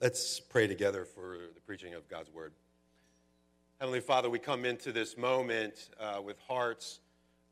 [0.00, 2.52] Let's pray together for the preaching of God's word.
[3.80, 7.00] Heavenly Father, we come into this moment uh, with hearts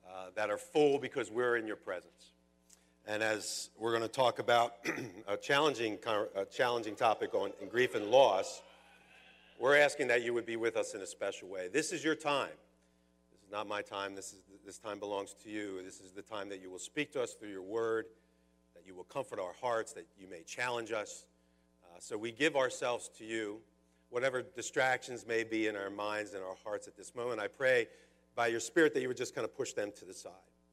[0.09, 2.35] uh, that are full because we're in your presence.
[3.05, 4.75] And as we're going to talk about
[5.27, 5.99] a challenging,
[6.37, 8.63] a challenging topic on grief and loss,
[9.59, 11.67] we're asking that you would be with us in a special way.
[11.67, 12.55] This is your time.
[13.33, 14.15] This is not my time.
[14.15, 15.83] This, is, this time belongs to you.
[15.83, 18.07] This is the time that you will speak to us through your word,
[18.77, 21.25] that you will comfort our hearts, that you may challenge us
[21.97, 23.59] uh, so we give ourselves to you,
[24.11, 27.41] whatever distractions may be in our minds and our hearts at this moment.
[27.41, 27.87] I pray
[28.35, 30.33] by your Spirit that you would just kind of push them to the side,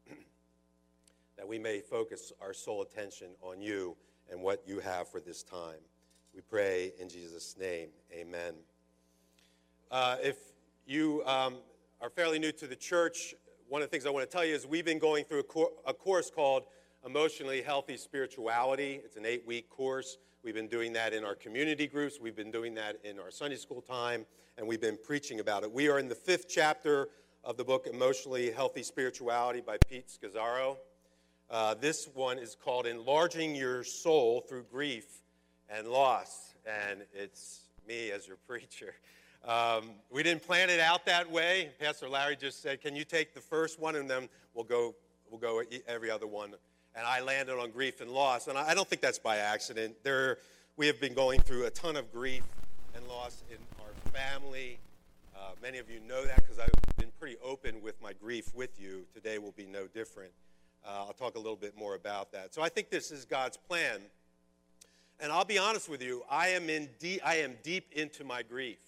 [1.37, 3.95] that we may focus our sole attention on you
[4.31, 5.79] and what you have for this time.
[6.33, 7.89] We pray in Jesus' name.
[8.11, 8.55] Amen.
[9.91, 10.37] Uh, if
[10.85, 11.55] you um,
[12.01, 13.35] are fairly new to the church,
[13.69, 15.43] one of the things I want to tell you is we've been going through a,
[15.43, 16.63] cor- a course called
[17.05, 18.99] Emotionally Healthy Spirituality.
[19.03, 20.17] It's an eight week course.
[20.43, 22.19] We've been doing that in our community groups.
[22.19, 24.25] We've been doing that in our Sunday school time,
[24.57, 25.71] and we've been preaching about it.
[25.71, 27.07] We are in the fifth chapter
[27.45, 30.75] of the book Emotionally Healthy Spirituality by Pete Scazzero.
[31.49, 35.05] Uh, this one is called Enlarging Your Soul Through Grief
[35.69, 38.95] and Loss, and it's me as your preacher.
[39.47, 41.71] Um, we didn't plan it out that way.
[41.79, 44.93] Pastor Larry just said, "Can you take the first one, and then we'll go
[45.29, 46.53] we'll go every other one
[46.95, 48.47] and I landed on grief and loss.
[48.47, 49.95] And I don't think that's by accident.
[50.03, 50.37] There,
[50.77, 52.43] we have been going through a ton of grief
[52.95, 54.77] and loss in our family.
[55.35, 58.79] Uh, many of you know that because I've been pretty open with my grief with
[58.79, 59.05] you.
[59.13, 60.31] Today will be no different.
[60.85, 62.53] Uh, I'll talk a little bit more about that.
[62.53, 63.99] So I think this is God's plan.
[65.19, 68.43] And I'll be honest with you, I am, in deep, I am deep into my
[68.43, 68.79] grief.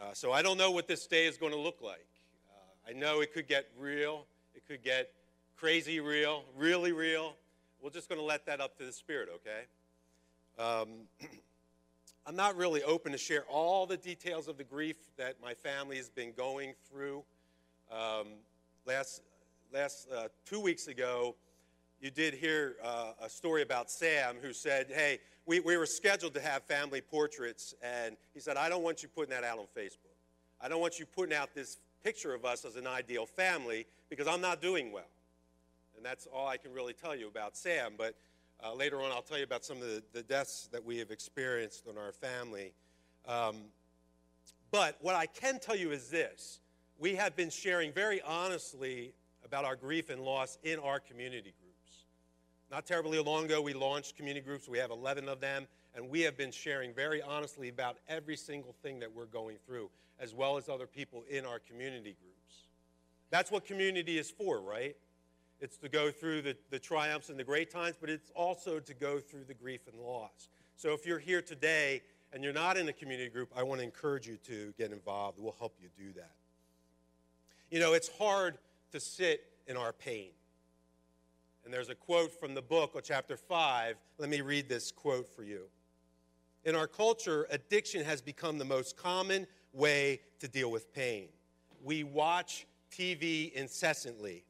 [0.00, 2.06] Uh, so I don't know what this day is going to look like.
[2.50, 5.10] Uh, I know it could get real, it could get
[5.56, 7.34] crazy real, really real.
[7.82, 9.64] We're just going to let that up to the Spirit, okay?
[10.58, 10.88] Um,
[12.26, 15.96] I'm not really open to share all the details of the grief that my family
[15.96, 17.22] has been going through.
[17.90, 18.26] Um,
[18.84, 19.22] last
[19.72, 21.36] last uh, two weeks ago,
[22.00, 26.34] you did hear uh, a story about Sam who said, Hey, we, we were scheduled
[26.34, 29.66] to have family portraits, and he said, I don't want you putting that out on
[29.76, 30.16] Facebook.
[30.60, 34.26] I don't want you putting out this picture of us as an ideal family because
[34.26, 35.04] I'm not doing well.
[35.96, 37.94] And that's all I can really tell you about Sam.
[37.96, 38.14] But
[38.64, 41.10] uh, later on, I'll tell you about some of the, the, deaths that we have
[41.10, 42.72] experienced in our family.
[43.26, 43.56] Um,
[44.70, 46.60] but what I can tell you is this
[46.98, 49.12] we have been sharing very honestly
[49.44, 52.04] about our grief and loss in our community groups.
[52.70, 54.68] Not terribly long ago, we launched community groups.
[54.68, 58.74] We have 11 of them, and we have been sharing very honestly about every single
[58.82, 62.66] thing that we're going through, as well as other people in our community groups.
[63.30, 64.96] That's what community is for, right?
[65.60, 68.94] It's to go through the, the triumphs and the great times, but it's also to
[68.94, 70.48] go through the grief and loss.
[70.76, 72.02] So if you're here today
[72.32, 75.38] and you're not in a community group, I want to encourage you to get involved.
[75.40, 76.32] We'll help you do that.
[77.70, 78.58] You know, it's hard
[78.92, 80.30] to sit in our pain.
[81.64, 83.96] And there's a quote from the book, chapter 5.
[84.18, 85.62] Let me read this quote for you.
[86.64, 91.28] In our culture, addiction has become the most common way to deal with pain.
[91.82, 94.44] We watch TV incessantly.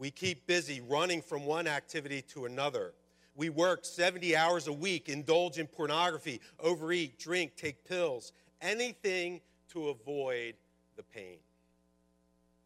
[0.00, 2.94] We keep busy running from one activity to another.
[3.36, 9.90] We work 70 hours a week, indulge in pornography, overeat, drink, take pills, anything to
[9.90, 10.54] avoid
[10.96, 11.36] the pain.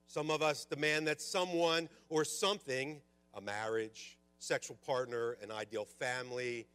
[0.06, 3.00] Some of us demand that someone or something,
[3.34, 6.68] a marriage, sexual partner, an ideal family,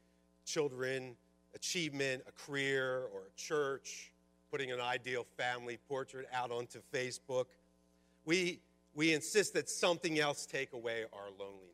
[0.46, 1.16] children,
[1.56, 4.12] achievement, a career, or a church,
[4.52, 7.46] putting an ideal family portrait out onto Facebook.
[8.25, 8.59] We
[9.00, 11.70] we insist that something else take away our loneliness.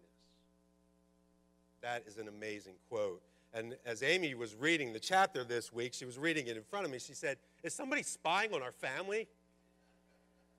[1.82, 3.20] That is an amazing quote.
[3.52, 6.86] And as Amy was reading the chapter this week, she was reading it in front
[6.86, 7.00] of me.
[7.00, 9.28] She said, Is somebody spying on our family?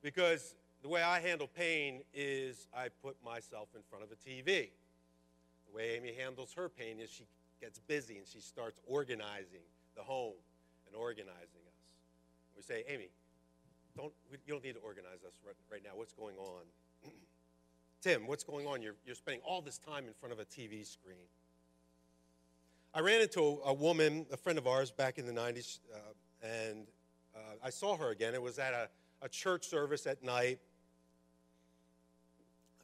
[0.03, 4.71] Because the way I handle pain is I put myself in front of a TV.
[5.69, 7.27] The way Amy handles her pain is she
[7.61, 9.63] gets busy and she starts organizing
[9.97, 10.35] the home
[10.89, 11.77] and organizing us.
[12.57, 13.11] We say, Amy,
[13.97, 15.91] don't, you don't need to organize us right, right now.
[15.95, 16.63] What's going on?
[18.03, 18.83] Tim, what's going on?
[18.83, 21.17] You're, you're spending all this time in front of a TV screen.
[22.95, 26.47] I ran into a, a woman, a friend of ours back in the 90s, uh,
[26.47, 26.87] and
[27.35, 28.35] uh, I saw her again.
[28.35, 28.89] It was at a,
[29.23, 30.59] a church service at night.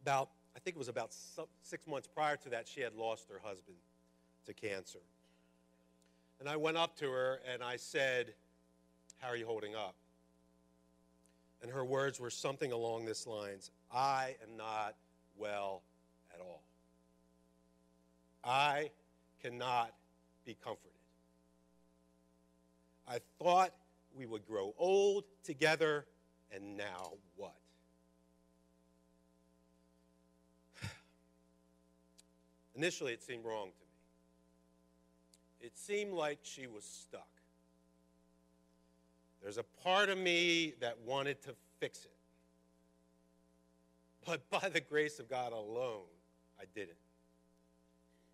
[0.03, 1.15] About, I think it was about
[1.63, 3.77] six months prior to that, she had lost her husband
[4.47, 4.99] to cancer.
[6.41, 8.35] And I went up to her and I said,
[9.19, 9.95] How are you holding up?
[11.63, 14.97] And her words were something along this lines I am not
[15.37, 15.83] well
[16.35, 16.63] at all.
[18.45, 18.91] I
[19.41, 19.95] cannot
[20.45, 20.91] be comforted.
[23.09, 23.73] I thought
[24.17, 26.07] we would grow old together,
[26.55, 27.55] and now what?
[32.75, 35.67] Initially, it seemed wrong to me.
[35.67, 37.32] It seemed like she was stuck.
[39.43, 42.13] There's a part of me that wanted to fix it.
[44.25, 46.07] But by the grace of God alone,
[46.61, 46.97] I didn't.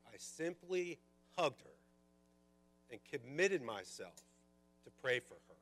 [0.07, 0.99] I simply
[1.37, 1.71] hugged her
[2.91, 4.17] and committed myself
[4.85, 5.57] to pray for her.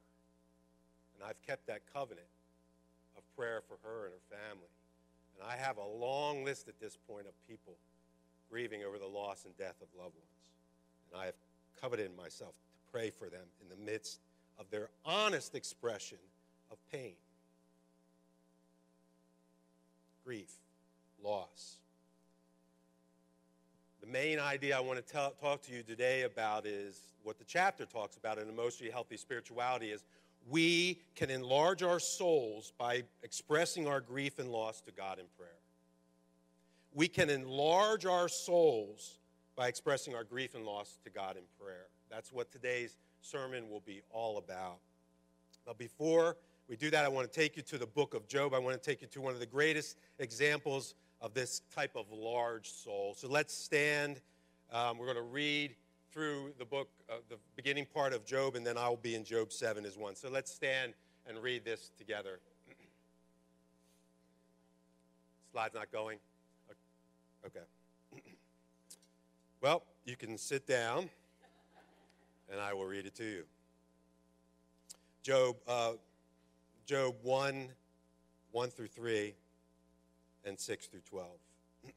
[1.14, 2.26] And I've kept that covenant
[3.16, 4.68] of prayer for her and her family.
[5.38, 7.76] And I have a long list at this point of people
[8.50, 10.50] grieving over the loss and death of loved ones.
[11.12, 11.34] And I have
[11.80, 14.20] coveted myself to pray for them in the midst
[14.58, 16.18] of their honest expression
[16.70, 17.14] of pain,
[20.24, 20.52] grief,
[21.22, 21.76] loss.
[24.00, 27.44] The main idea I want to tell, talk to you today about is what the
[27.44, 30.04] chapter talks about in emotionally healthy spirituality is
[30.48, 35.50] we can enlarge our souls by expressing our grief and loss to God in prayer.
[36.94, 39.18] We can enlarge our souls
[39.56, 41.86] by expressing our grief and loss to God in prayer.
[42.10, 44.78] That's what today's sermon will be all about.
[45.64, 46.36] But before
[46.68, 48.54] we do that, I want to take you to the book of Job.
[48.54, 52.06] I want to take you to one of the greatest examples of this type of
[52.10, 53.14] large soul.
[53.16, 54.20] So let's stand.
[54.72, 55.74] Um, we're going to read
[56.12, 59.52] through the book, uh, the beginning part of Job, and then I'll be in Job
[59.52, 60.14] 7 as one.
[60.14, 60.94] So let's stand
[61.26, 62.40] and read this together.
[65.52, 66.18] Slide's not going?
[67.44, 67.60] Okay.
[69.60, 71.10] well, you can sit down,
[72.50, 73.44] and I will read it to you.
[75.22, 75.92] Job, uh,
[76.86, 77.68] Job 1,
[78.52, 79.34] 1 through 3,
[80.44, 81.28] and 6 through 12.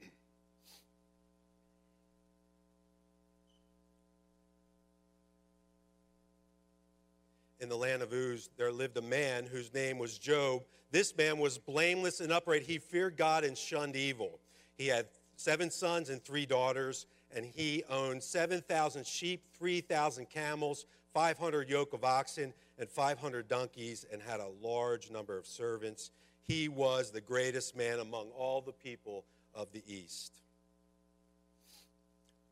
[7.60, 10.64] in the land of Uz, there lived a man whose name was Job.
[10.92, 12.64] This man was blameless and upright.
[12.64, 14.40] He feared God and shunned evil.
[14.78, 17.06] He had seven sons and three daughters,
[17.36, 24.22] and he owned 7,000 sheep, 3,000 camels, 500 yoke of oxen, and 500 donkeys, and
[24.22, 26.12] had a large number of servants.
[26.48, 30.42] He was the greatest man among all the people of the East.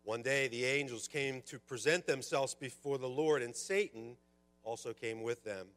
[0.04, 4.16] One day the angels came to present themselves before the Lord, and Satan
[4.64, 5.68] also came with them.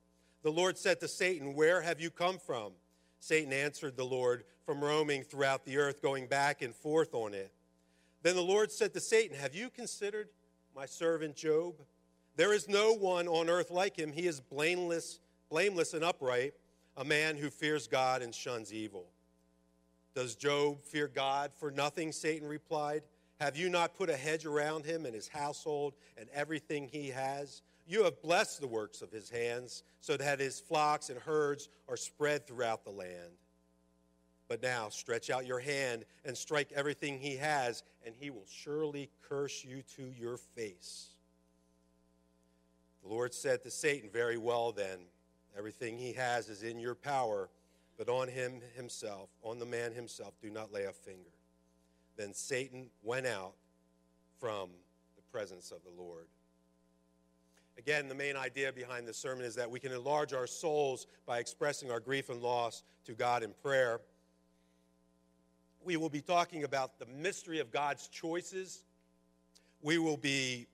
[0.43, 2.73] The Lord said to Satan, Where have you come from?
[3.19, 7.53] Satan answered the Lord, From roaming throughout the earth, going back and forth on it.
[8.23, 10.29] Then the Lord said to Satan, Have you considered
[10.75, 11.75] my servant Job?
[12.37, 14.13] There is no one on earth like him.
[14.13, 16.55] He is blameless, blameless and upright,
[16.97, 19.07] a man who fears God and shuns evil.
[20.15, 22.13] Does Job fear God for nothing?
[22.13, 23.03] Satan replied.
[23.41, 27.63] Have you not put a hedge around him and his household and everything he has?
[27.87, 31.97] You have blessed the works of his hands, so that his flocks and herds are
[31.97, 33.33] spread throughout the land.
[34.51, 39.09] But now stretch out your hand and strike everything he has, and he will surely
[39.23, 41.11] curse you to your face.
[43.05, 44.99] The Lord said to Satan, Very well then,
[45.57, 47.49] everything he has is in your power,
[47.97, 51.31] but on him himself, on the man himself, do not lay a finger.
[52.17, 53.53] Then Satan went out
[54.41, 54.71] from
[55.15, 56.27] the presence of the Lord.
[57.79, 61.39] Again, the main idea behind this sermon is that we can enlarge our souls by
[61.39, 64.01] expressing our grief and loss to God in prayer.
[65.83, 68.85] We will be talking about the mystery of God's choices.
[69.83, 70.67] We will be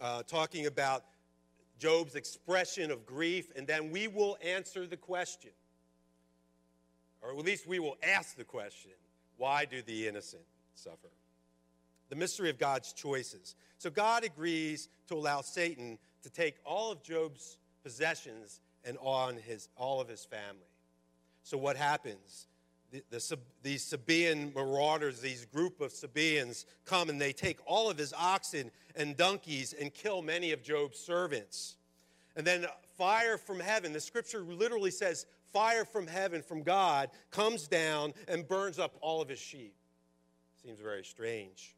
[0.00, 1.04] uh, talking about
[1.78, 5.50] Job's expression of grief, and then we will answer the question,
[7.22, 8.92] or at least we will ask the question
[9.36, 10.42] why do the innocent
[10.74, 11.08] suffer?
[12.08, 13.54] The mystery of God's choices.
[13.78, 19.68] So God agrees to allow Satan to take all of Job's possessions and on his,
[19.76, 20.70] all of his family.
[21.42, 22.46] So what happens?
[22.92, 27.98] The, the, these Sabaean marauders, these group of Sabaeans, come and they take all of
[27.98, 31.76] his oxen and donkeys and kill many of Job's servants.
[32.36, 32.66] And then
[32.96, 38.46] fire from heaven, the scripture literally says, fire from heaven, from God, comes down and
[38.46, 39.74] burns up all of his sheep.
[40.62, 41.74] Seems very strange.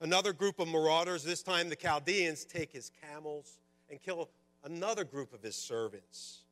[0.00, 3.58] Another group of marauders, this time the Chaldeans, take his camels
[3.90, 4.30] and kill
[4.64, 6.42] another group of his servants.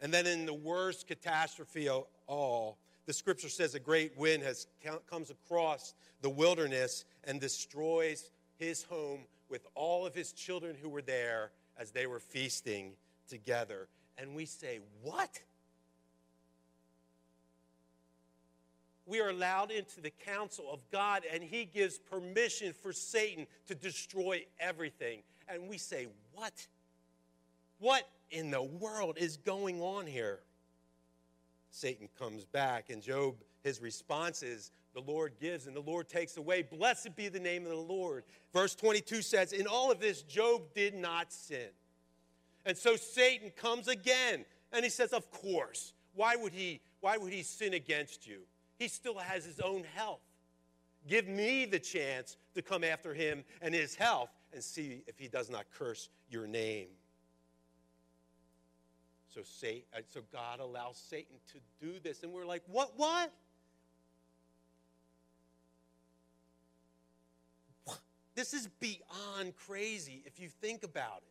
[0.00, 4.66] And then, in the worst catastrophe of all, the scripture says a great wind has
[5.10, 11.02] comes across the wilderness and destroys his home with all of his children who were
[11.02, 12.92] there as they were feasting
[13.28, 13.88] together.
[14.18, 15.40] And we say, What?
[19.06, 23.74] We are allowed into the counsel of God, and He gives permission for Satan to
[23.74, 25.22] destroy everything.
[25.48, 26.66] And we say, What?
[27.78, 30.40] What in the world is going on here?
[31.74, 36.36] Satan comes back, and Job, his response is, The Lord gives and the Lord takes
[36.36, 36.62] away.
[36.62, 38.22] Blessed be the name of the Lord.
[38.52, 41.68] Verse 22 says, In all of this, Job did not sin.
[42.64, 45.94] And so Satan comes again, and he says, Of course.
[46.14, 48.42] Why would he, why would he sin against you?
[48.78, 50.20] He still has his own health.
[51.08, 55.26] Give me the chance to come after him and his health and see if he
[55.26, 56.86] does not curse your name.
[59.34, 62.22] So, uh, so God allows Satan to do this.
[62.22, 63.32] And we're like, what, what?
[68.36, 71.28] This is beyond crazy if you think about it.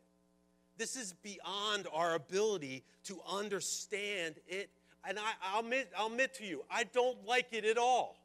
[0.78, 4.70] This is beyond our ability to understand it.
[5.08, 8.18] And I, will admit, I'll admit to you, I don't like it at all.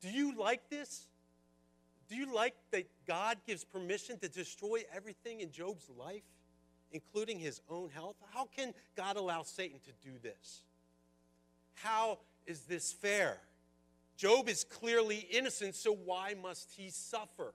[0.00, 1.06] Do you like this?
[2.08, 6.24] Do you like that God gives permission to destroy everything in Job's life?
[6.92, 8.16] Including his own health?
[8.32, 10.62] How can God allow Satan to do this?
[11.74, 13.38] How is this fair?
[14.16, 17.54] Job is clearly innocent, so why must he suffer?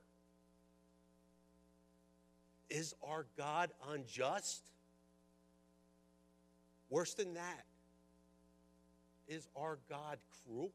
[2.70, 4.64] Is our God unjust?
[6.90, 7.66] Worse than that,
[9.28, 10.72] is our God cruel?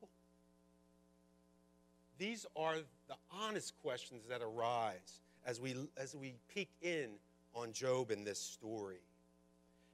[2.18, 2.76] These are
[3.08, 7.10] the honest questions that arise as we, as we peek in
[7.54, 9.00] on Job in this story.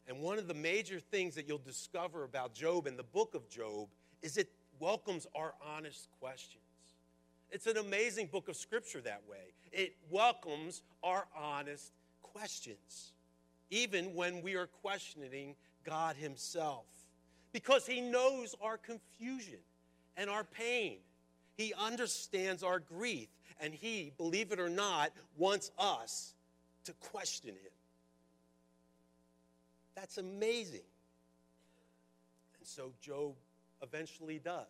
[0.06, 3.48] And one of the major things that you'll discover about Job in the book of
[3.48, 3.88] Job
[4.22, 4.50] is it
[4.80, 6.62] welcomes our honest questions.
[7.50, 9.52] It's an amazing book of scripture that way.
[9.72, 13.12] It welcomes our honest questions,
[13.70, 16.86] even when we are questioning God Himself,
[17.52, 19.60] because He knows our confusion
[20.16, 20.98] and our pain.
[21.56, 23.28] He understands our grief,
[23.60, 26.34] and He, believe it or not, wants us
[26.84, 27.72] to question him.
[29.94, 30.80] That's amazing.
[32.58, 33.34] And so Job
[33.82, 34.64] eventually does.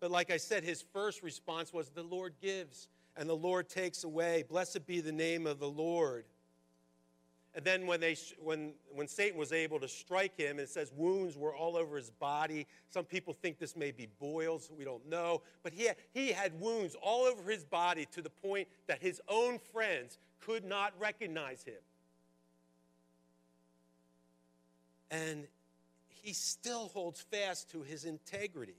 [0.00, 4.04] But like I said, his first response was, The Lord gives and the Lord takes
[4.04, 4.44] away.
[4.48, 6.24] Blessed be the name of the Lord.
[7.56, 11.36] And then when, they, when, when Satan was able to strike him, it says wounds
[11.36, 12.66] were all over his body.
[12.90, 14.70] Some people think this may be boils.
[14.76, 15.42] We don't know.
[15.62, 19.20] But he had, he had wounds all over his body to the point that his
[19.28, 21.74] own friends could not recognize him.
[25.10, 25.46] And
[26.08, 28.74] he still holds fast to his integrity.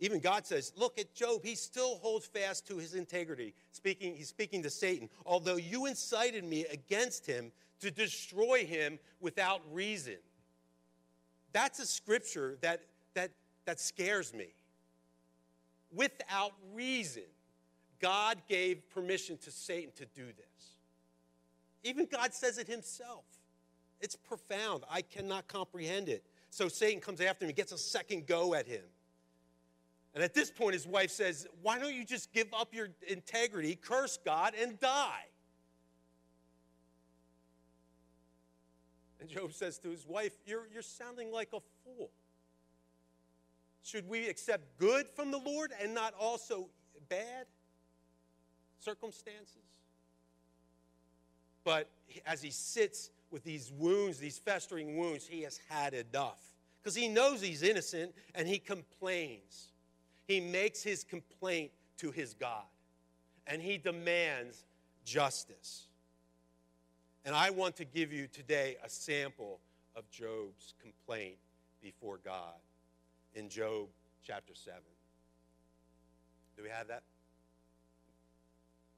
[0.00, 3.54] Even God says, look at Job, he still holds fast to his integrity.
[3.72, 5.08] Speaking, he's speaking to Satan.
[5.24, 10.16] Although you incited me against him to destroy him without reason.
[11.52, 12.82] That's a scripture that,
[13.14, 13.30] that,
[13.64, 14.48] that scares me.
[15.92, 17.22] Without reason.
[18.00, 20.76] God gave permission to Satan to do this.
[21.82, 23.24] Even God says it himself.
[24.00, 24.84] It's profound.
[24.90, 26.24] I cannot comprehend it.
[26.50, 28.84] So Satan comes after him, he gets a second go at him.
[30.14, 33.74] And at this point, his wife says, Why don't you just give up your integrity,
[33.74, 35.24] curse God, and die?
[39.20, 42.10] And Job says to his wife, You're, you're sounding like a fool.
[43.82, 46.68] Should we accept good from the Lord and not also
[47.08, 47.46] bad?
[48.84, 49.62] Circumstances.
[51.64, 51.88] But
[52.26, 56.40] as he sits with these wounds, these festering wounds, he has had enough.
[56.82, 59.72] Because he knows he's innocent and he complains.
[60.26, 62.64] He makes his complaint to his God
[63.46, 64.64] and he demands
[65.04, 65.86] justice.
[67.24, 69.60] And I want to give you today a sample
[69.96, 71.36] of Job's complaint
[71.82, 72.60] before God
[73.34, 73.88] in Job
[74.22, 74.78] chapter 7.
[76.56, 77.02] Do we have that?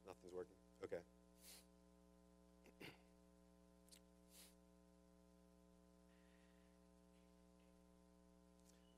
[0.07, 0.57] Nothing's working?
[0.85, 1.03] Okay.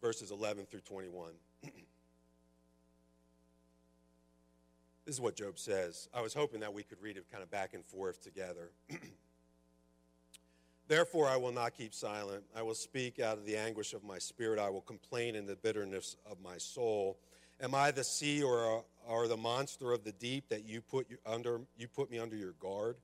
[0.00, 1.33] Verses 11 through 21.
[1.62, 1.73] this
[5.15, 6.09] is what Job says.
[6.15, 8.71] I was hoping that we could read it kind of back and forth together.
[10.88, 12.45] Therefore, I will not keep silent.
[12.57, 14.59] I will speak out of the anguish of my spirit.
[14.59, 17.19] I will complain in the bitterness of my soul.
[17.61, 21.61] Am I the sea or, or the monster of the deep that you put, under,
[21.77, 22.97] you put me under your guard?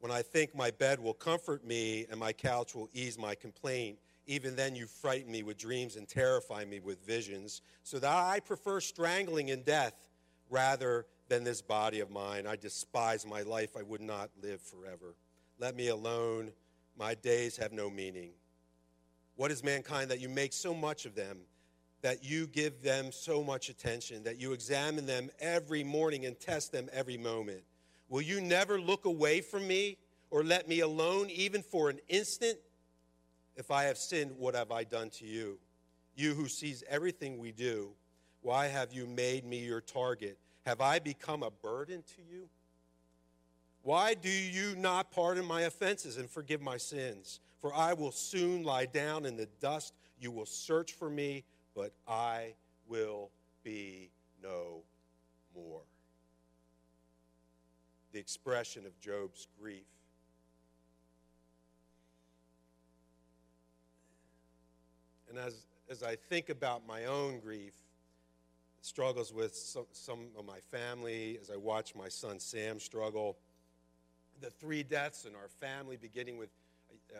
[0.00, 3.98] When I think my bed will comfort me and my couch will ease my complaint,
[4.26, 8.40] even then you frighten me with dreams and terrify me with visions, so that I
[8.40, 9.94] prefer strangling in death
[10.50, 12.46] rather than this body of mine.
[12.46, 13.76] I despise my life.
[13.76, 15.14] I would not live forever.
[15.58, 16.52] Let me alone.
[16.98, 18.30] My days have no meaning.
[19.36, 21.38] What is mankind that you make so much of them?
[22.02, 26.72] That you give them so much attention, that you examine them every morning and test
[26.72, 27.62] them every moment.
[28.08, 29.96] Will you never look away from me
[30.30, 32.58] or let me alone even for an instant?
[33.56, 35.58] If I have sinned, what have I done to you?
[36.14, 37.90] You who sees everything we do,
[38.42, 40.38] why have you made me your target?
[40.64, 42.48] Have I become a burden to you?
[43.82, 47.40] Why do you not pardon my offenses and forgive my sins?
[47.58, 49.94] For I will soon lie down in the dust.
[50.18, 51.44] You will search for me,
[51.76, 52.54] but I
[52.88, 53.30] will
[53.62, 54.10] be
[54.42, 54.82] no
[55.54, 55.82] more.
[58.12, 59.84] The expression of Job's grief.
[65.28, 67.74] And as, as I think about my own grief,
[68.80, 73.36] struggles with some, some of my family, as I watch my son Sam struggle,
[74.40, 76.50] the three deaths in our family, beginning with
[77.14, 77.18] uh,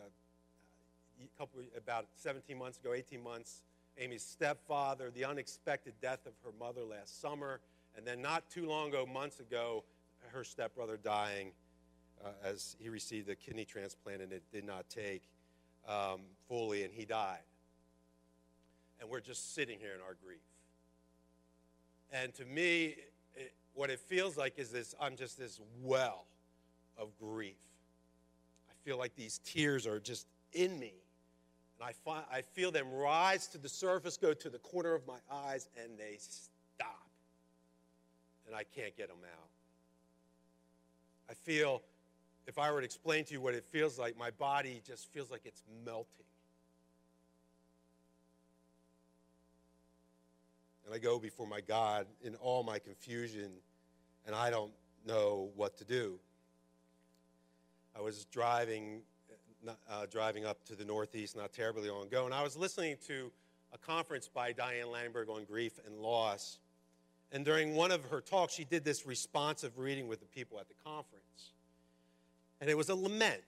[1.23, 3.63] a couple, about 17 months ago, 18 months,
[3.99, 7.61] Amy's stepfather, the unexpected death of her mother last summer,
[7.97, 9.85] and then not too long ago, months ago,
[10.33, 11.53] her stepbrother dying
[12.25, 15.23] uh, as he received a kidney transplant and it did not take
[15.89, 17.45] um, fully, and he died.
[19.01, 20.41] And we're just sitting here in our grief.
[22.13, 22.97] And to me,
[23.35, 26.27] it, what it feels like is this I'm just this well
[26.97, 27.57] of grief.
[28.69, 30.95] I feel like these tears are just in me.
[31.81, 35.19] And I, I feel them rise to the surface, go to the corner of my
[35.31, 37.09] eyes, and they stop.
[38.47, 39.49] And I can't get them out.
[41.29, 41.83] I feel,
[42.47, 45.31] if I were to explain to you what it feels like, my body just feels
[45.31, 46.07] like it's melting.
[50.85, 53.51] And I go before my God in all my confusion,
[54.25, 54.71] and I don't
[55.05, 56.21] know what to do.
[57.97, 59.01] I was driving,
[59.69, 63.31] uh, driving up to the Northeast not terribly long ago, and I was listening to
[63.73, 66.59] a conference by Diane Langberg on grief and loss.
[67.33, 70.69] And during one of her talks, she did this responsive reading with the people at
[70.69, 71.53] the conference.
[72.61, 73.43] And it was a lament.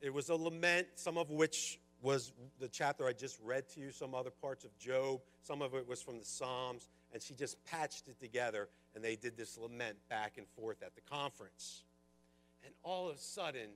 [0.00, 3.90] It was a lament, some of which was the chapter I just read to you,
[3.90, 7.62] some other parts of Job, some of it was from the Psalms, and she just
[7.64, 11.84] patched it together, and they did this lament back and forth at the conference.
[12.64, 13.68] And all of a sudden,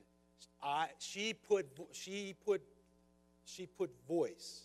[0.63, 2.61] I, she, put, she, put,
[3.45, 4.63] she put voice,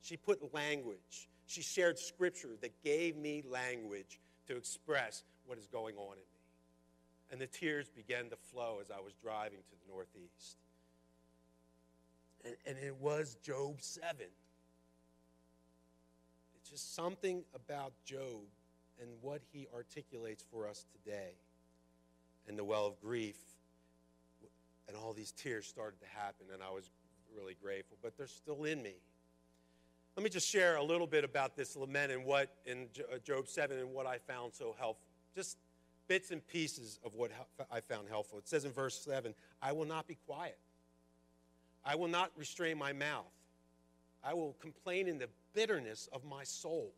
[0.00, 5.96] she put language, she shared scripture that gave me language to express what is going
[5.96, 6.24] on in me.
[7.30, 10.58] And the tears began to flow as I was driving to the Northeast.
[12.44, 14.14] And, and it was Job 7.
[16.56, 18.42] It's just something about Job
[19.00, 21.32] and what he articulates for us today.
[22.48, 23.36] And the well of grief,
[24.88, 26.90] and all these tears started to happen, and I was
[27.36, 28.94] really grateful, but they're still in me.
[30.16, 33.48] Let me just share a little bit about this lament and what in uh, Job
[33.48, 35.04] 7 and what I found so helpful.
[35.34, 35.58] Just
[36.08, 37.30] bits and pieces of what
[37.70, 38.38] I found helpful.
[38.38, 40.58] It says in verse 7 I will not be quiet.
[41.84, 43.26] I will not restrain my mouth.
[44.24, 46.92] I will complain in the bitterness of my soul.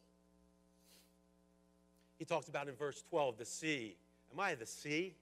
[2.18, 3.96] He talks about in verse 12 the sea.
[4.32, 5.14] Am I the sea?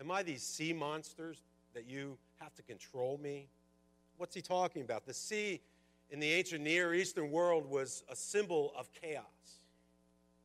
[0.00, 1.42] Am I these sea monsters
[1.74, 3.48] that you have to control me?
[4.16, 5.06] What's he talking about?
[5.06, 5.60] The sea
[6.10, 9.24] in the ancient Near Eastern world was a symbol of chaos.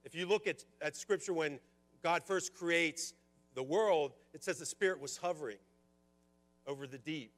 [0.04, 1.60] If you look at, at Scripture, when
[2.02, 3.14] God first creates
[3.56, 5.58] the world, it says the Spirit was hovering
[6.66, 7.32] over the deep.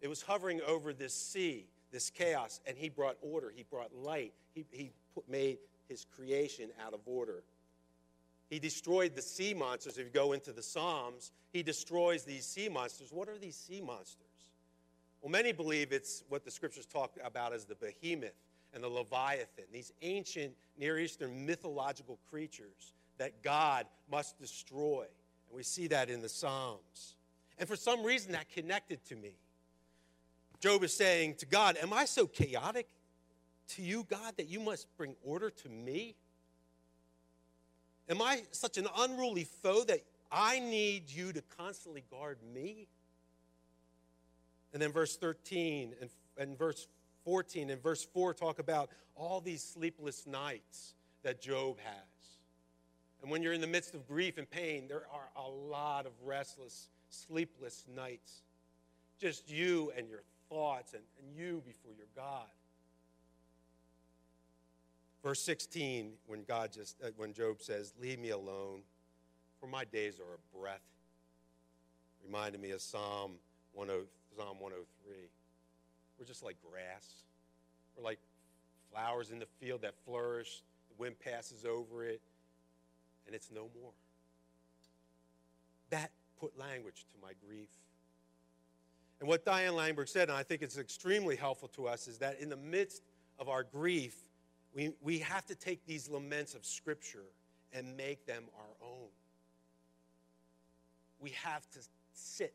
[0.00, 3.52] It was hovering over this sea, this chaos, and He brought order.
[3.54, 4.34] He brought light.
[4.54, 5.58] He, he put, made
[5.88, 7.42] His creation out of order.
[8.50, 9.98] He destroyed the sea monsters.
[9.98, 13.12] If you go into the Psalms, He destroys these sea monsters.
[13.12, 14.26] What are these sea monsters?
[15.22, 18.34] Well, many believe it's what the scriptures talk about as the behemoth
[18.74, 25.02] and the leviathan, these ancient Near Eastern mythological creatures that God must destroy.
[25.48, 27.14] And we see that in the Psalms.
[27.58, 29.36] And for some reason, that connected to me.
[30.60, 32.88] Job is saying to God, Am I so chaotic
[33.68, 36.16] to you, God, that you must bring order to me?
[38.08, 42.88] Am I such an unruly foe that I need you to constantly guard me?
[44.72, 46.88] And then verse 13 and, and verse
[47.24, 51.94] 14 and verse 4 talk about all these sleepless nights that Job has.
[53.22, 56.12] And when you're in the midst of grief and pain, there are a lot of
[56.22, 58.42] restless, sleepless nights.
[59.18, 62.44] Just you and your thoughts and, and you before your God.
[65.24, 68.84] Verse 16, when God just, uh, when Job says, "Leave me alone,
[69.58, 70.84] for my days are a breath,"
[72.22, 73.40] reminded me of Psalm
[73.72, 74.08] 103.
[74.36, 75.30] Psalm 103.
[76.18, 77.24] We're just like grass.
[77.96, 78.18] We're like
[78.90, 80.62] flowers in the field that flourish.
[80.88, 82.20] The wind passes over it,
[83.26, 83.92] and it's no more.
[85.90, 87.70] That put language to my grief.
[89.20, 92.40] And what Diane Langberg said, and I think it's extremely helpful to us, is that
[92.40, 93.02] in the midst
[93.38, 94.16] of our grief,
[94.74, 97.26] we, we have to take these laments of Scripture
[97.72, 99.08] and make them our own.
[101.20, 101.78] We have to
[102.12, 102.54] sit,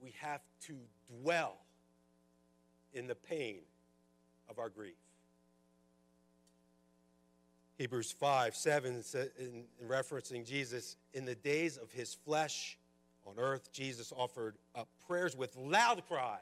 [0.00, 0.74] we have to
[1.20, 1.58] dwell
[2.92, 3.58] in the pain
[4.48, 4.94] of our grief.
[7.76, 12.78] Hebrews 5 7, in, in referencing Jesus, in the days of his flesh
[13.26, 16.38] on earth, Jesus offered up prayers with loud cries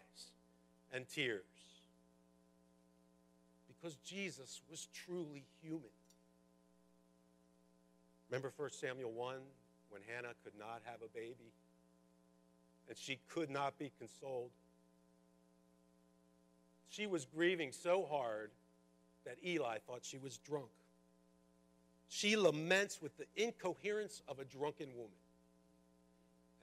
[0.92, 1.51] and tears
[3.83, 5.81] because Jesus was truly human.
[8.31, 9.37] Remember 1 Samuel 1
[9.90, 11.53] when Hannah could not have a baby
[12.88, 14.51] and she could not be consoled?
[16.88, 18.51] She was grieving so hard
[19.25, 20.68] that Eli thought she was drunk.
[22.09, 25.11] She laments with the incoherence of a drunken woman.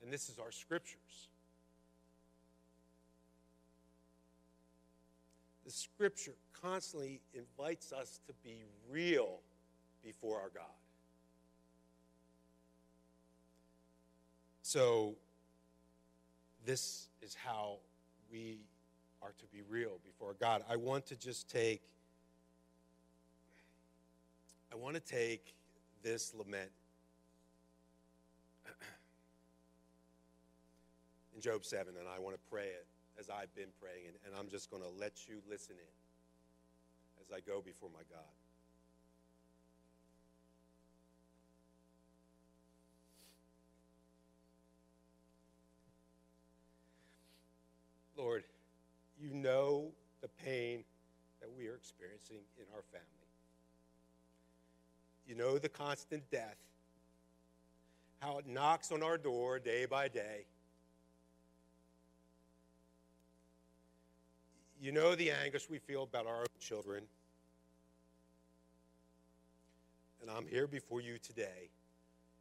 [0.02, 1.28] And this is our scriptures.
[5.70, 9.38] The scripture constantly invites us to be real
[10.02, 10.64] before our God.
[14.62, 15.14] So,
[16.66, 17.76] this is how
[18.32, 18.58] we
[19.22, 20.64] are to be real before God.
[20.68, 21.82] I want to just take
[24.72, 25.54] I want to take
[26.02, 26.72] this lament
[31.36, 32.86] in Job 7, and I want to pray it
[33.20, 37.30] as I've been praying, and, and I'm just going to let you listen in as
[37.30, 38.24] I go before my God.
[48.16, 48.44] Lord,
[49.18, 50.84] you know the pain
[51.40, 53.06] that we are experiencing in our family.
[55.26, 56.56] You know the constant death,
[58.20, 60.44] how it knocks on our door day by day.
[64.82, 67.04] You know the anguish we feel about our own children.
[70.22, 71.68] And I'm here before you today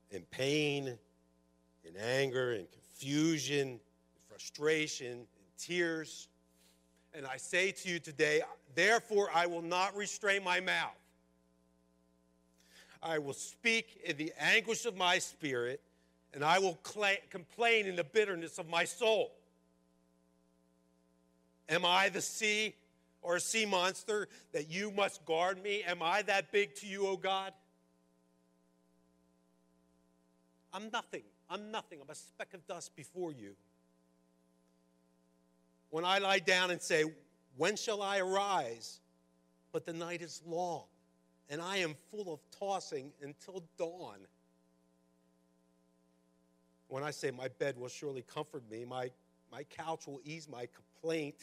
[0.10, 0.98] in pain,
[1.84, 3.80] in anger, in confusion, in
[4.30, 6.30] frustration, in tears.
[7.14, 8.42] And I say to you today,
[8.74, 10.96] therefore I will not restrain my mouth.
[13.04, 15.82] I will speak in the anguish of my spirit,
[16.34, 19.34] and I will cl- complain in the bitterness of my soul.
[21.70, 22.76] Am I the sea
[23.22, 25.84] or a sea monster that you must guard me?
[25.84, 27.54] Am I that big to you, O God?
[30.74, 31.24] I'm nothing.
[31.50, 32.00] I'm nothing.
[32.02, 33.56] I'm a speck of dust before you.
[35.90, 37.06] When I lie down and say,
[37.58, 39.00] When shall I arise?
[39.72, 40.86] But the night is long
[41.50, 44.20] and I am full of tossing until dawn.
[46.88, 49.10] When I say my bed will surely comfort me, my,
[49.52, 51.36] my couch will ease my complaint,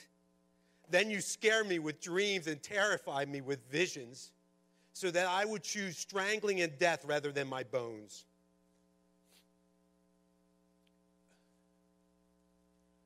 [0.90, 4.30] then you scare me with dreams and terrify me with visions,
[4.92, 8.24] so that I would choose strangling and death rather than my bones.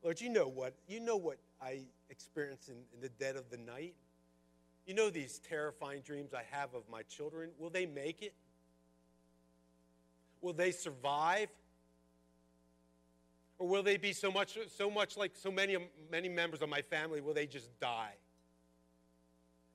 [0.03, 3.59] Lord, you know what you know what I experience in, in the dead of the
[3.59, 3.95] night.
[4.87, 7.51] You know these terrifying dreams I have of my children?
[7.59, 8.35] Will they make it?
[10.41, 11.49] Will they survive?
[13.61, 15.77] Or will they be so much, so much like so many,
[16.11, 18.15] many members of my family, will they just die?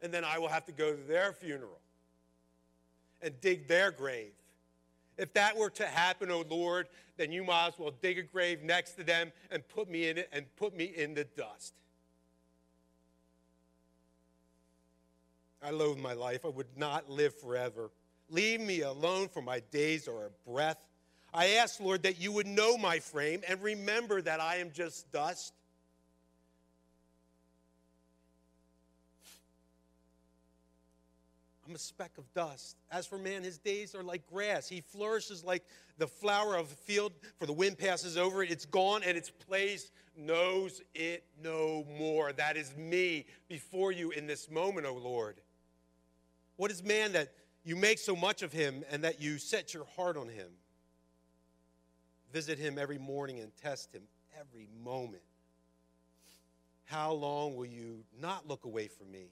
[0.01, 1.79] And then I will have to go to their funeral
[3.21, 4.33] and dig their grave.
[5.19, 8.63] If that were to happen, oh Lord, then you might as well dig a grave
[8.63, 11.75] next to them and put me in it and put me in the dust.
[15.61, 16.43] I loathe my life.
[16.43, 17.91] I would not live forever.
[18.29, 20.79] Leave me alone for my days are a breath.
[21.35, 25.11] I ask, Lord, that you would know my frame and remember that I am just
[25.11, 25.53] dust.
[31.67, 32.77] I'm a speck of dust.
[32.89, 34.69] As for man, his days are like grass.
[34.69, 35.63] He flourishes like
[35.97, 38.49] the flower of the field, for the wind passes over it.
[38.49, 42.31] It's gone, and its place knows it no more.
[42.31, 45.41] That is me before you in this moment, O Lord.
[46.55, 47.33] What is man that
[47.65, 50.47] you make so much of him and that you set your heart on him?
[52.35, 54.01] Visit him every morning and test him
[54.37, 55.23] every moment.
[56.83, 59.29] How long will you not look away from me,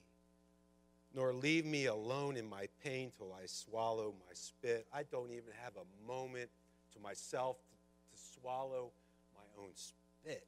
[1.13, 4.87] nor leave me alone in my pain till I swallow my spit?
[4.93, 6.49] I don't even have a moment
[6.93, 7.75] to myself to,
[8.15, 8.93] to swallow
[9.35, 10.47] my own spit.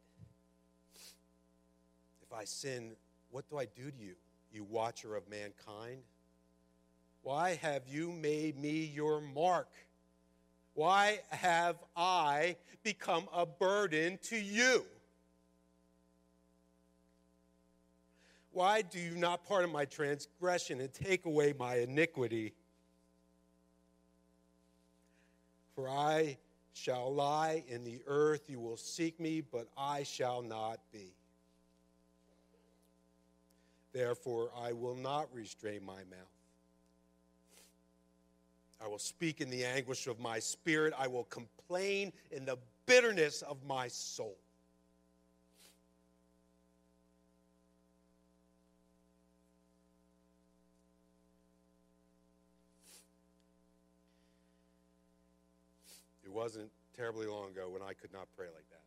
[2.21, 2.95] If I sin,
[3.31, 4.15] what do I do to you,
[4.53, 6.03] you watcher of mankind?
[7.21, 9.67] Why have you made me your mark?
[10.75, 14.85] Why have I become a burden to you?
[18.51, 22.53] Why do you not pardon my transgression and take away my iniquity?
[25.75, 26.37] For I
[26.73, 31.13] shall lie in the earth, you will seek me, but I shall not be.
[33.93, 36.34] Therefore, I will not restrain my mouth.
[38.83, 40.93] I will speak in the anguish of my spirit.
[40.97, 44.37] I will complain in the bitterness of my soul.
[56.23, 58.81] It wasn't terribly long ago when I could not pray like that.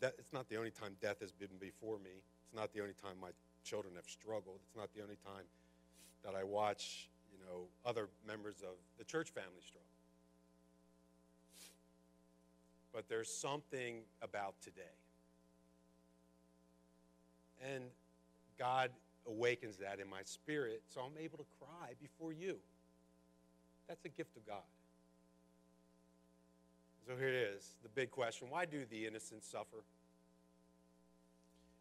[0.00, 0.14] that.
[0.18, 2.10] It's not the only time death has been before me.
[2.44, 3.30] It's not the only time my
[3.64, 4.58] children have struggled.
[4.66, 5.44] It's not the only time
[6.24, 9.86] that I watch, you know, other members of the church family struggle.
[12.92, 14.82] But there's something about today.
[17.72, 17.84] And
[18.58, 18.90] God
[19.26, 22.56] awakens that in my spirit, so I'm able to cry before you.
[23.88, 24.62] That's a gift of God.
[27.06, 29.84] So here it is the big question why do the innocent suffer?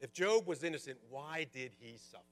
[0.02, 2.24] If Job was innocent, why did he suffer?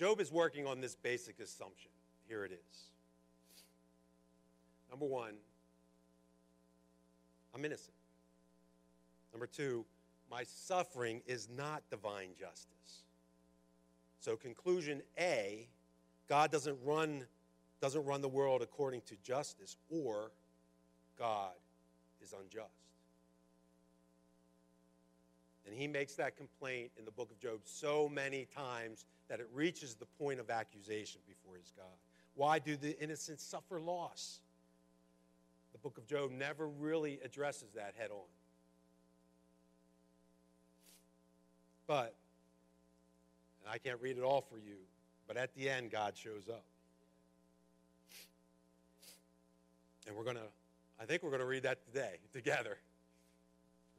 [0.00, 1.90] Job is working on this basic assumption.
[2.26, 2.84] Here it is.
[4.88, 5.34] Number one,
[7.54, 7.92] I'm innocent.
[9.34, 9.84] Number two,
[10.30, 13.04] my suffering is not divine justice.
[14.20, 15.68] So, conclusion A
[16.30, 17.26] God doesn't run,
[17.82, 20.30] doesn't run the world according to justice, or
[21.18, 21.52] God
[22.22, 22.70] is unjust.
[25.70, 29.48] And he makes that complaint in the book of Job so many times that it
[29.54, 31.86] reaches the point of accusation before his God.
[32.34, 34.40] Why do the innocent suffer loss?
[35.70, 38.26] The book of Job never really addresses that head on.
[41.86, 42.16] But,
[43.62, 44.74] and I can't read it all for you,
[45.28, 46.64] but at the end, God shows up.
[50.08, 50.42] And we're going to,
[51.00, 52.78] I think we're going to read that today together.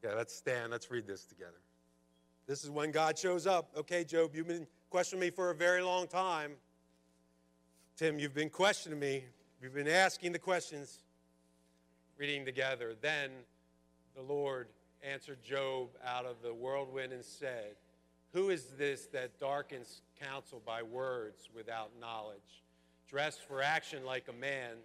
[0.04, 0.72] Okay, let's stand.
[0.72, 1.60] Let's read this together.
[2.48, 3.70] This is when God shows up.
[3.78, 6.54] Okay, Job, you've been questioning me for a very long time.
[7.98, 9.26] Tim, you've been questioning me.
[9.62, 11.00] You've been asking the questions.
[12.18, 12.96] Reading together.
[13.00, 13.30] Then
[14.16, 14.68] the Lord
[15.04, 17.76] answered Job out of the whirlwind and said,
[18.34, 22.64] who is this that darkens counsel by words without knowledge?
[23.10, 24.78] Dressed for action like a man,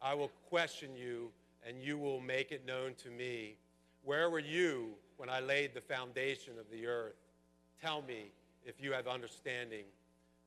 [0.00, 1.30] I will question you,
[1.66, 3.56] and you will make it known to me.
[4.04, 7.16] Where were you when I laid the foundation of the earth?
[7.80, 8.32] Tell me
[8.64, 9.84] if you have understanding.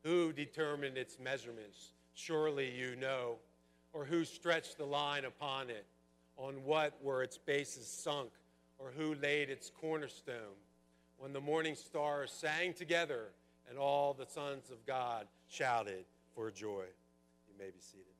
[0.03, 1.91] Who determined its measurements?
[2.13, 3.35] Surely you know.
[3.93, 5.85] Or who stretched the line upon it?
[6.37, 8.29] On what were its bases sunk?
[8.77, 10.55] Or who laid its cornerstone?
[11.17, 13.29] when the morning stars sang together
[13.69, 16.85] and all the sons of God shouted for joy.
[17.47, 18.14] You may be seated.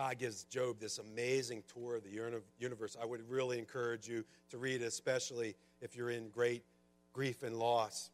[0.00, 2.96] God gives Job this amazing tour of the universe.
[2.98, 6.62] I would really encourage you to read especially if you're in great
[7.12, 8.10] grief and loss.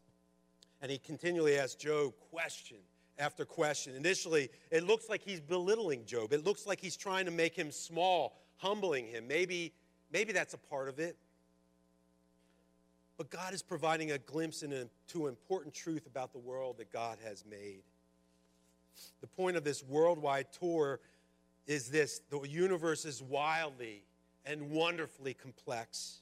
[0.83, 2.79] And he continually asks Job question
[3.21, 3.95] after question.
[3.95, 6.33] Initially, it looks like he's belittling Job.
[6.33, 9.29] It looks like he's trying to make him small, humbling him.
[9.29, 9.73] Maybe,
[10.13, 11.17] maybe that's a part of it.
[13.17, 17.45] But God is providing a glimpse into important truth about the world that God has
[17.49, 17.85] made.
[19.21, 20.99] The point of this worldwide tour
[21.67, 24.05] is this the universe is wildly
[24.45, 26.21] and wonderfully complex.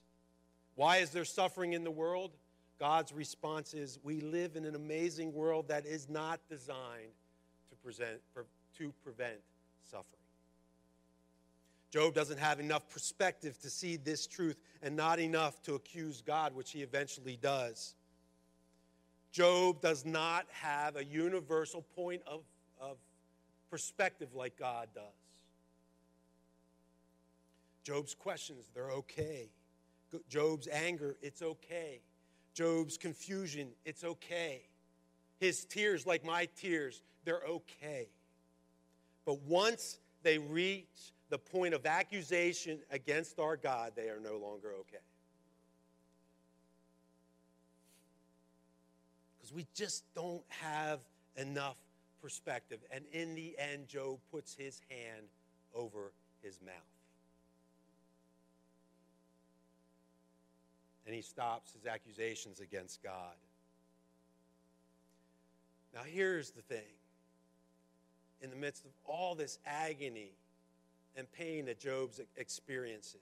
[0.74, 2.33] Why is there suffering in the world?
[2.80, 7.12] God's response is we live in an amazing world that is not designed
[7.70, 8.20] to, present,
[8.78, 9.38] to prevent
[9.85, 10.09] suffering.
[11.92, 16.52] Job doesn't have enough perspective to see this truth and not enough to accuse God,
[16.52, 17.94] which he eventually does.
[19.30, 22.40] Job does not have a universal point of,
[22.80, 22.96] of
[23.70, 25.23] perspective like God does.
[27.85, 29.51] Job's questions, they're okay.
[30.29, 32.01] Job's anger, it's okay.
[32.55, 34.62] Job's confusion, it's okay.
[35.38, 38.09] His tears, like my tears, they're okay.
[39.27, 44.73] But once they reach the point of accusation against our God, they are no longer
[44.81, 45.03] okay.
[49.37, 51.01] Because we just don't have
[51.37, 51.77] enough
[52.23, 52.79] perspective.
[52.90, 55.27] And in the end, Job puts his hand
[55.75, 56.93] over his mouth.
[61.07, 63.35] And he stops his accusations against God.
[65.95, 66.93] Now, here's the thing
[68.40, 70.33] in the midst of all this agony
[71.17, 73.21] and pain that Job experiences,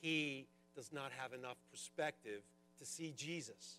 [0.00, 2.42] he does not have enough perspective
[2.78, 3.78] to see Jesus.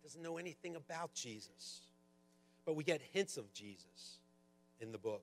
[0.00, 1.80] He doesn't know anything about Jesus.
[2.64, 4.18] But we get hints of Jesus
[4.80, 5.22] in the book.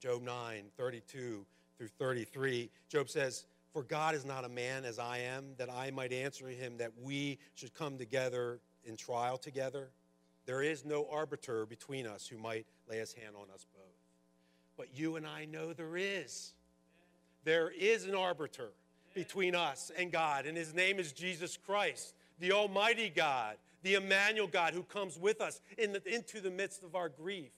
[0.00, 1.44] Job 9, 32
[1.76, 2.70] through 33.
[2.88, 3.46] Job says,
[3.78, 6.90] For God is not a man as I am, that I might answer him, that
[7.00, 9.90] we should come together in trial together.
[10.46, 13.94] There is no arbiter between us who might lay his hand on us both.
[14.76, 16.54] But you and I know there is.
[17.44, 18.70] There is an arbiter
[19.14, 24.48] between us and God, and his name is Jesus Christ, the Almighty God, the Emmanuel
[24.48, 27.52] God who comes with us in the, into the midst of our grief.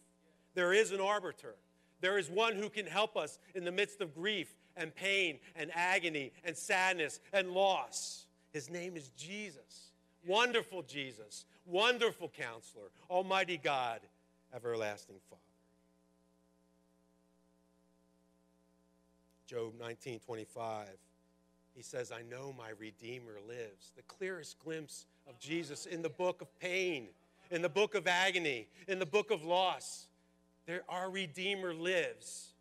[0.52, 1.54] There is an arbiter.
[2.02, 5.70] There is one who can help us in the midst of grief and pain and
[5.74, 8.26] agony and sadness and loss.
[8.52, 9.92] His name is Jesus.
[10.26, 14.00] Wonderful Jesus, wonderful counselor, Almighty God,
[14.54, 15.40] everlasting Father.
[19.46, 20.86] Job 19 25.
[21.74, 23.92] He says, I know my Redeemer lives.
[23.96, 27.08] The clearest glimpse of Jesus in the book of pain,
[27.50, 30.08] in the book of agony, in the book of loss.
[30.66, 32.52] There, our Redeemer lives.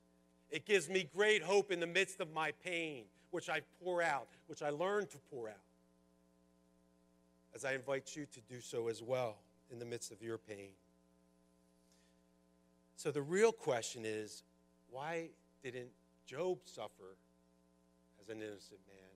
[0.52, 4.28] It gives me great hope in the midst of my pain, which I pour out,
[4.48, 5.56] which I learn to pour out.
[7.54, 9.38] As I invite you to do so as well
[9.72, 10.70] in the midst of your pain.
[12.96, 14.44] So the real question is
[14.92, 15.30] why
[15.64, 15.90] didn't
[16.26, 17.16] Job suffer
[18.22, 19.10] as an innocent man?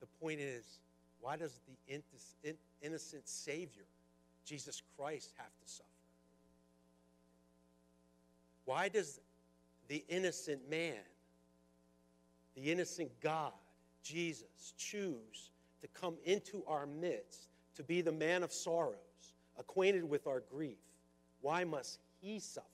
[0.00, 0.80] The point is,
[1.20, 3.84] why does the innocent Savior,
[4.44, 5.88] Jesus Christ, have to suffer?
[8.66, 9.20] Why does
[9.88, 11.00] the innocent man,
[12.54, 13.52] the innocent God,
[14.02, 18.94] Jesus, choose to come into our midst to be the man of sorrows,
[19.58, 20.78] acquainted with our grief?
[21.40, 22.66] Why must he suffer?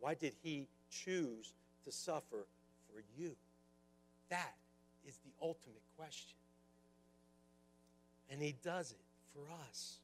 [0.00, 2.46] Why did he choose to suffer
[2.92, 3.36] for you?
[4.30, 4.54] That
[5.06, 6.36] is the ultimate question.
[8.30, 9.98] And he does it for us.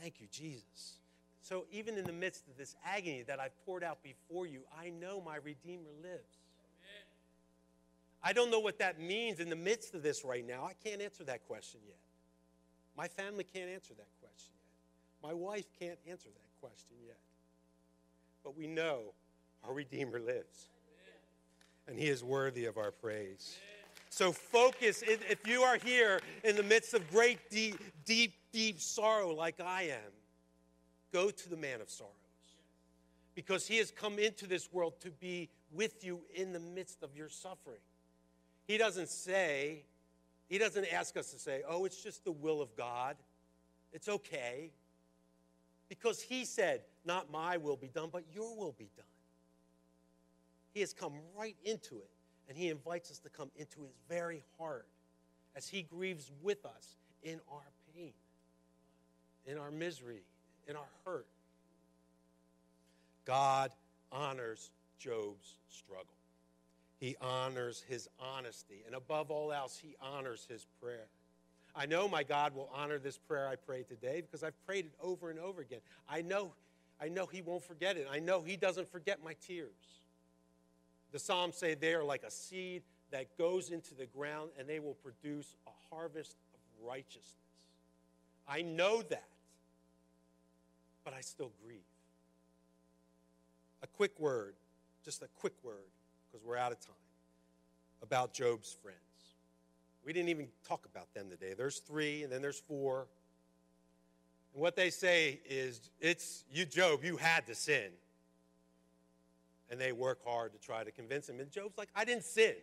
[0.00, 0.94] Thank you, Jesus.
[1.42, 4.90] So even in the midst of this agony that I've poured out before you, I
[4.90, 6.38] know my Redeemer lives.
[8.22, 10.64] I don't know what that means in the midst of this right now.
[10.64, 11.96] I can't answer that question yet.
[12.96, 15.28] My family can't answer that question yet.
[15.28, 17.18] My wife can't answer that question yet.
[18.44, 19.12] But we know
[19.64, 20.68] our Redeemer lives.
[21.88, 23.56] And he is worthy of our praise.
[24.10, 29.34] So focus, if you are here in the midst of great, deep, deep, deep sorrow
[29.34, 30.12] like I am,
[31.12, 32.12] go to the man of sorrows.
[33.34, 37.16] Because he has come into this world to be with you in the midst of
[37.16, 37.80] your suffering.
[38.66, 39.84] He doesn't say,
[40.48, 43.16] he doesn't ask us to say, oh, it's just the will of God.
[43.92, 44.70] It's okay.
[45.88, 49.06] Because he said, not my will be done, but your will be done.
[50.72, 52.10] He has come right into it
[52.48, 54.86] and he invites us to come into his very heart
[55.56, 57.60] as he grieves with us in our
[57.94, 58.12] pain,
[59.46, 60.22] in our misery,
[60.68, 61.26] in our hurt.
[63.24, 63.70] God
[64.10, 66.06] honors Job's struggle.
[66.98, 68.82] He honors his honesty.
[68.86, 71.06] And above all else, he honors his prayer.
[71.74, 74.92] I know my God will honor this prayer I pray today because I've prayed it
[75.02, 75.80] over and over again.
[76.08, 76.52] I know,
[77.00, 78.06] I know he won't forget it.
[78.10, 79.70] I know he doesn't forget my tears.
[81.12, 84.80] The Psalms say they are like a seed that goes into the ground and they
[84.80, 87.36] will produce a harvest of righteousness.
[88.48, 89.28] I know that,
[91.04, 91.80] but I still grieve.
[93.82, 94.54] A quick word,
[95.04, 95.90] just a quick word,
[96.30, 96.94] because we're out of time,
[98.02, 98.98] about Job's friends.
[100.04, 101.54] We didn't even talk about them today.
[101.56, 103.06] There's three, and then there's four.
[104.54, 107.90] And what they say is, it's you, Job, you had to sin
[109.72, 111.40] and they work hard to try to convince him.
[111.40, 112.54] And Job's like, I didn't sin.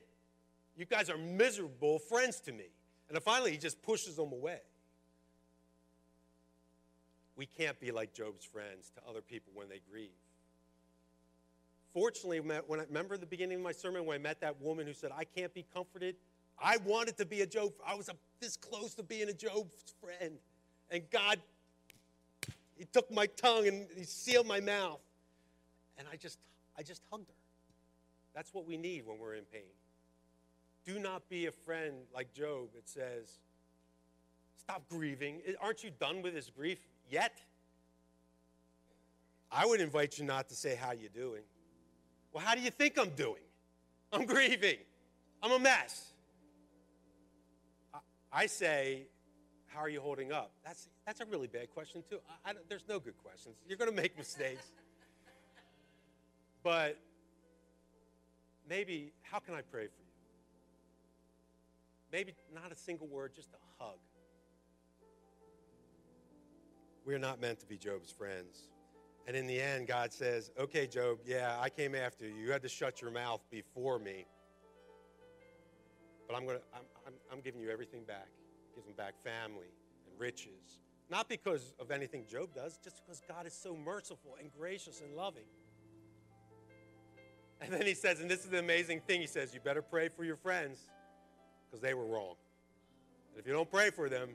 [0.78, 2.68] You guys are miserable friends to me.
[3.10, 4.60] And finally, he just pushes them away.
[7.40, 10.10] We can't be like Job's friends to other people when they grieve.
[11.94, 14.92] Fortunately, when I remember the beginning of my sermon when I met that woman who
[14.92, 16.18] said, I can't be comforted,
[16.62, 17.72] I wanted to be a Job.
[17.88, 18.10] I was
[18.42, 20.34] this close to being a Job's friend.
[20.92, 21.40] And God,
[22.76, 25.00] He took my tongue and He sealed my mouth.
[25.98, 26.40] And I just
[26.78, 27.36] I just hugged her.
[28.36, 29.62] That's what we need when we're in pain.
[30.86, 33.40] Do not be a friend like Job that says,
[34.58, 35.40] Stop grieving.
[35.62, 36.80] Aren't you done with this grief
[37.10, 37.40] yet?
[39.52, 41.42] I would invite you not to say, How you doing?
[42.34, 43.42] Well, how do you think I'm doing?
[44.14, 44.78] I'm grieving.
[45.42, 46.14] I'm a mess.
[48.32, 49.08] I say,
[49.68, 50.52] How are you holding up?
[50.64, 52.20] That's, that's a really bad question, too.
[52.46, 53.56] I, I there's no good questions.
[53.68, 54.66] You're going to make mistakes.
[56.64, 56.98] but
[58.68, 60.10] maybe, How can I pray for you?
[62.12, 63.98] Maybe not a single word, just a hug.
[67.06, 68.70] We're not meant to be Job's friends.
[69.28, 72.34] And in the end, God says, Okay, Job, yeah, I came after you.
[72.34, 74.26] You had to shut your mouth before me.
[76.28, 78.28] But I'm, gonna, I'm, I'm, I'm giving you everything back.
[78.76, 79.74] Gives him back family
[80.06, 80.80] and riches.
[81.10, 85.16] Not because of anything Job does, just because God is so merciful and gracious and
[85.16, 85.46] loving.
[87.62, 90.08] And then he says, and this is the amazing thing, he says, you better pray
[90.10, 90.80] for your friends
[91.66, 92.36] because they were wrong.
[93.32, 94.30] And if you don't pray for them,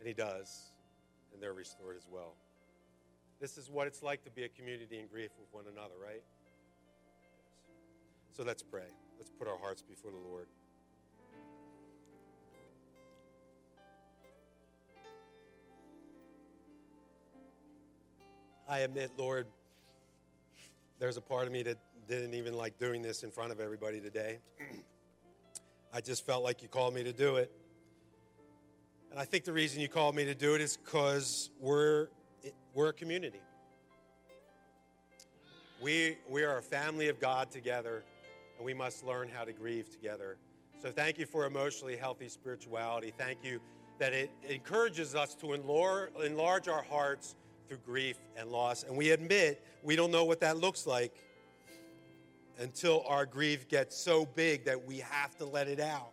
[0.00, 0.72] and he does,
[1.32, 2.34] and they're restored as well.
[3.38, 6.22] This is what it's like to be a community in grief with one another, right?
[8.32, 8.88] So let's pray.
[9.18, 10.46] Let's put our hearts before the Lord.
[18.68, 19.46] I admit, Lord,
[20.98, 21.76] there's a part of me that
[22.08, 24.38] didn't even like doing this in front of everybody today.
[25.92, 27.50] I just felt like you called me to do it.
[29.10, 32.08] And I think the reason you called me to do it is because we're,
[32.74, 33.40] we're a community.
[35.82, 38.04] We, we are a family of God together,
[38.56, 40.36] and we must learn how to grieve together.
[40.80, 43.12] So thank you for emotionally healthy spirituality.
[43.16, 43.60] Thank you
[43.98, 47.34] that it encourages us to enlarge our hearts
[47.68, 48.82] through grief and loss.
[48.84, 51.14] And we admit we don't know what that looks like
[52.58, 56.12] until our grief gets so big that we have to let it out.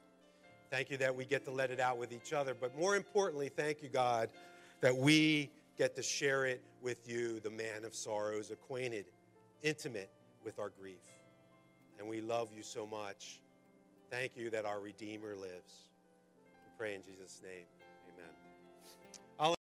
[0.70, 2.53] Thank you that we get to let it out with each other.
[2.53, 4.30] But more importantly, thank you, God,
[4.82, 9.05] that we get to share it with you, the man of sorrows, acquainted,
[9.63, 10.09] intimate
[10.43, 10.95] with our grief.
[11.99, 13.39] And we love you so much.
[14.09, 15.89] Thank you that our Redeemer lives.
[16.65, 17.76] We pray in Jesus' name.